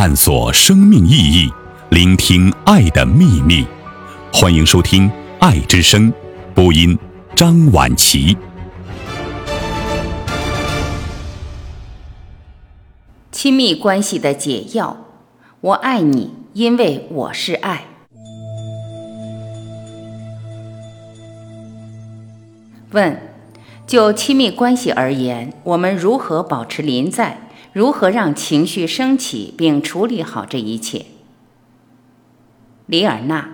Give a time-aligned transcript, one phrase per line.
[0.00, 1.52] 探索生命意义，
[1.90, 3.66] 聆听爱的秘密。
[4.32, 5.10] 欢迎收听
[5.40, 6.12] 《爱之声》，
[6.54, 6.96] 播音
[7.34, 8.36] 张婉琪。
[13.32, 14.98] 亲密关系的解药，
[15.60, 17.86] 我爱你，因为我是爱。
[22.92, 23.20] 问：
[23.84, 27.47] 就亲密关系而言，我们如何保持临在？
[27.72, 31.06] 如何让情绪升起并处理好这一切？
[32.86, 33.50] 里尔纳。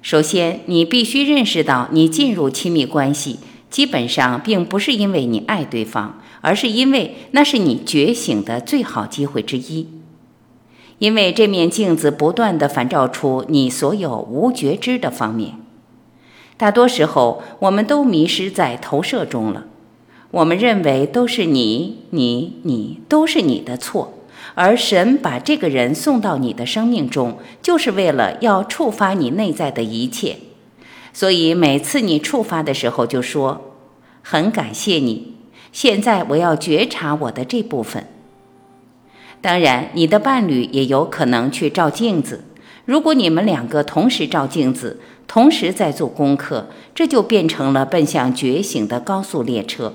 [0.00, 3.38] 首先，你必须认识到，你进入亲密关系，
[3.70, 9.88] 基本上并不是因为你爱对方，而是因为那是你觉醒的最好机会之一。
[10.98, 15.54] 因为这面镜子不断地反照出你所有无觉知的方面。
[16.56, 19.64] 大多时候，我们都迷失在投射中了。
[20.34, 24.14] 我们认为都是你、你、你都是你的错，
[24.56, 30.38] 而神把这个人送到你的生命中，就是为了要触发你内在的一切。
[31.12, 33.76] 所以每次你触发的时候，就说
[34.22, 35.34] ：“很感谢你。”
[35.70, 38.04] 现在我要觉察我的这部分。
[39.40, 42.42] 当然，你的伴侣也有可能去照镜子。
[42.84, 49.94] 如果你们两个同时照镜子，同时在做功课，这就变成了奔向觉醒的高速列车。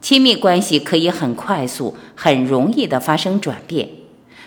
[0.00, 3.88] 亲密关系可以很快速、很容易地发生转变，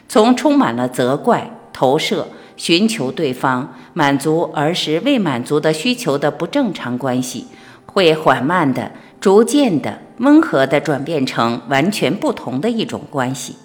[0.09, 7.45] 从充满了责怪、投射、寻求对方满足儿时未满足的需求的不正常关系，
[7.85, 13.55] 会缓慢的、逐渐的、温和地转变成完全不同的一种关系。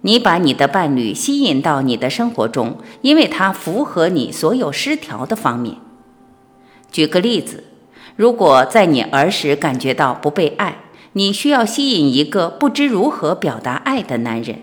[0.00, 5.76] 你把你的伴侣吸引到你的生活中，因为他符合你所有失调的方面。
[6.90, 7.64] 举个例子。
[8.22, 10.76] 如果在你儿时感觉到不被爱，
[11.14, 14.60] 你需要吸引一个不知如何表达爱的男人。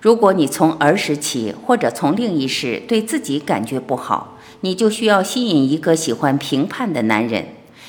[0.00, 7.48] 如果你从儿时起或者从另一世对自己感觉不好，你就需要吸引一个喜欢评判的男人，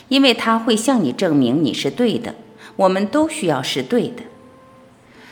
[0.09, 2.35] 因为他会向你证明你是对的。
[2.75, 4.23] 我们都需要是对的。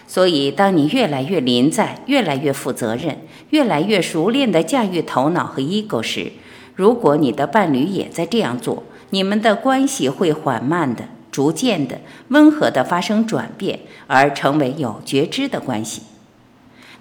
[0.07, 3.17] 所以，当你越来越临在，越来越负责任，
[3.49, 6.31] 越来越熟练地驾驭头脑和 ego 时，
[6.75, 11.99] 如果你的伴侣也在这样做，你们的关系会缓慢的、逐渐的、
[12.29, 16.03] 温和的发生转变，而成为有觉知的关系。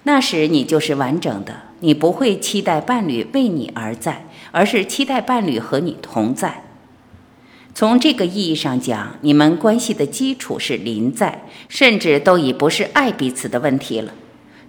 [0.03, 6.63] 那时你就是完整的，你不会期待伴侣为你而在，而是期待伴侣和你同在。
[7.75, 14.13] 从这个意义上讲，你们关系的基础是临在，甚至都已不是爱彼此的问题了。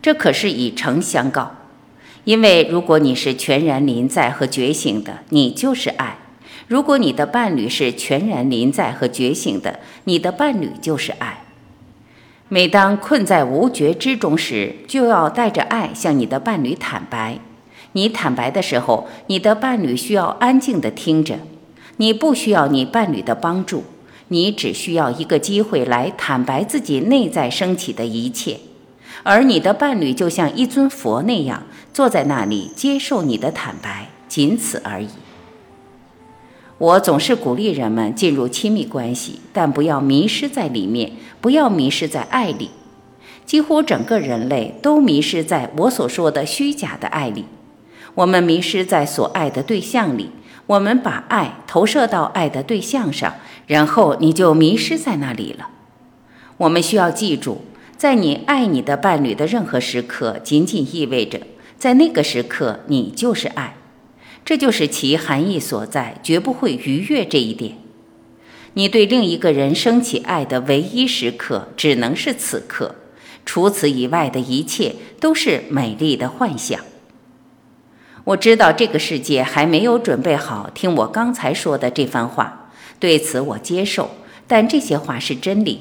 [0.03, 1.57] 这可是以诚相告，
[2.25, 6.19] 因为如果你是全然临在和觉醒的，你就是爱。
[6.69, 11.45] 如果你的伴侣是全然临在和觉醒的，你的伴侣就是爱。
[12.49, 17.39] 每当困在无觉之中时，就要带着爱向你的伴侣坦白。
[17.93, 21.39] 你坦白的时候，你的伴侣需要安静地听着。
[21.97, 23.85] 你不需要你伴侣的帮助，
[24.29, 28.59] 你只需要一个机会来坦白自己内在升起的一切，
[29.23, 35.09] 而你的伴侣就像一尊佛那样坐在那里接受你的坦白，仅此而已。
[36.81, 42.71] 我总是鼓励人们进入亲密关系，但不要迷失在里面，不要迷失在爱里。
[43.45, 47.45] 几乎整个人类都迷失在我所说的虚假的爱里。
[48.15, 50.31] 我们迷失在所爱的对象里，
[50.65, 53.35] 我们把爱投射到爱的对象上，
[53.67, 55.69] 然后你就迷失在那里了。
[56.57, 57.61] 我们需要记住，
[57.99, 61.43] 在你爱你的伴侣的任何时刻，仅仅意味着
[61.77, 63.75] 在那个时刻你就是爱。
[64.45, 67.79] 这就是其含义所在，绝不会逾越这一点。
[68.75, 72.95] 你对另一个人升起爱的唯一时刻，只能是此刻，
[73.45, 76.81] 除此以外的一切都是美丽的幻想。
[78.25, 84.11] 我知道这个世界还没有准备好听我刚才说的这番话，对此我接受。
[84.47, 85.81] 但这些话是真理，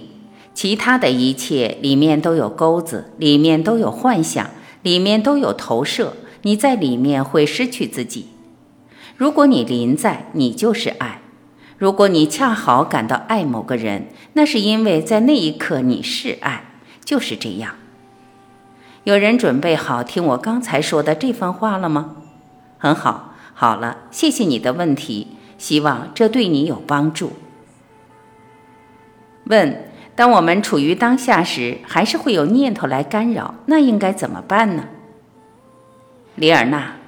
[0.53, 4.49] 其他的一切里面都有钩子，里面都有幻想，
[4.83, 6.13] 里面都有投射。
[6.43, 8.27] 你在里面会失去自己。
[9.19, 11.19] 如果你临在，你就是爱；
[11.77, 16.63] 如果你恰好感到爱某个人，那是因为在那一刻你是爱，
[17.03, 17.73] 就是这样。
[19.03, 22.15] 有人准备好听我刚才说的这番话了吗？
[22.77, 25.27] 很好，好了，谢谢你的问题，
[25.57, 27.33] 希望这对你有帮助。
[29.47, 34.85] 问：当我们处于当下时，还是会有念头来干扰，那应该怎么办呢？
[36.35, 36.98] 李尔纳。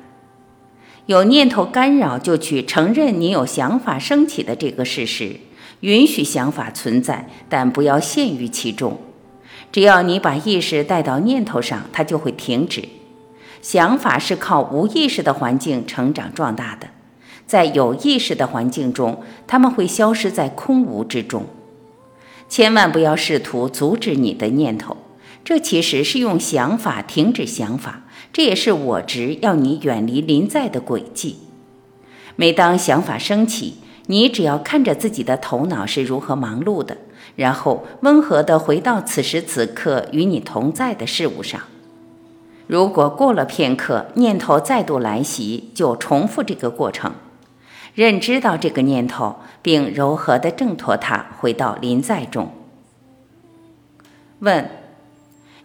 [1.11, 5.35] 有念头干扰，就去承认你有想法升起的这个事实，
[5.81, 8.97] 允许想法存在，但不要陷于其中。
[9.73, 12.87] 只要你把意识带到念头上，它就会停止。
[13.61, 16.87] 想法是靠无意识的环境成长壮大的，
[17.45, 21.45] 在有意识的环境中，它们会消失在空无之中。
[22.47, 24.95] 千万不要试图阻止你的念头，
[25.43, 31.37] 这其实是用想法停止想法，这也是我执要你远离临在的轨迹。
[32.35, 33.75] 每当想法升起，
[34.07, 36.97] 你只要看着自己的头脑是如何忙碌的，
[37.35, 41.61] 然后温和地回到此时此刻与你同在的事物上。
[42.67, 47.13] 如果过了片刻，念头再度来袭，就重复这个过程，
[47.93, 52.49] 认知到这个念头，并柔和地挣脱它，回到临在中。
[54.39, 54.69] 问，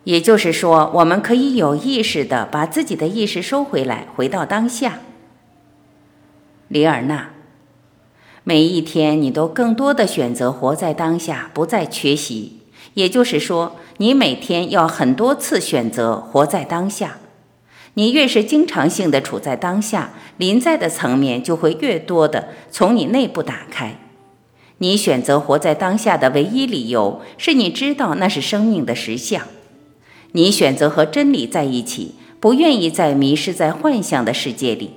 [0.06, 5.00] 也就是说，我们可以有意识地把自己的意识收回来，回到当下。
[6.69, 7.31] 里尔纳。
[8.44, 12.61] 每一天，你都更多的选择活在当下，不再缺席。
[12.94, 17.19] 也就是说，你每天要很多次选择活在当下。
[17.94, 23.99] 你越是经常性的处在当下，临在的层面就会越多的从你内部打开。
[24.79, 29.43] 你选择活在当下的唯一理由是你知道那是生命的实相。
[30.32, 34.90] 你选择和真理在一起，不愿意再迷失在幻象的世界里。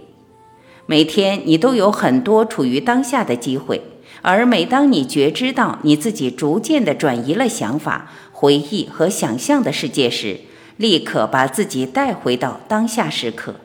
[0.85, 3.81] 每天你都有很多处于当下的机会，
[4.21, 10.39] 而每当你觉知到你自己逐渐地转移了想法、回忆和想象的世界时，
[10.77, 13.55] 立刻把自己带回到当下时刻。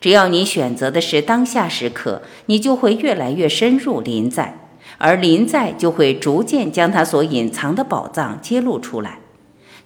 [0.00, 4.58] 只要你选择的是当下时刻，你就会越来越深入临在，
[4.96, 9.18] 而临在就会逐渐将它所隐藏的宝藏揭露出来，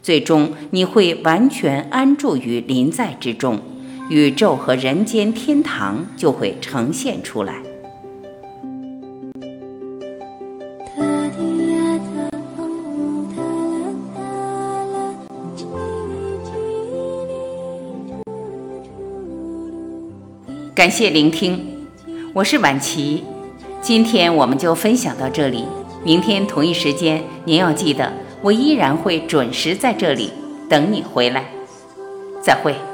[0.04, 3.58] 最终你会完全安住于临在之中。
[4.10, 7.54] 宇宙和人间天堂就会呈现出来。
[20.74, 21.58] 感谢聆听，
[22.34, 23.24] 我是晚琪，
[23.80, 25.64] 今天我们就分享到这里。
[26.04, 28.12] 明天同一时间，您要记得，
[28.44, 30.30] 我依然会准时在这里
[30.68, 31.46] 等你回来。
[32.42, 32.93] 再会。